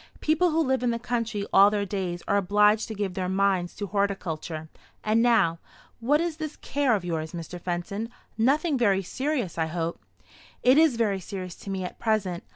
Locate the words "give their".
2.95-3.29